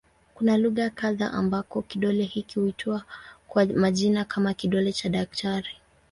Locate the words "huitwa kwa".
2.59-3.65